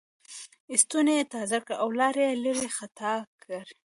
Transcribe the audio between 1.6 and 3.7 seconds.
کړ او لاړې یې لېرې خطا کړې.